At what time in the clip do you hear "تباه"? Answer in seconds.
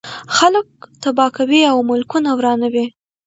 1.01-1.29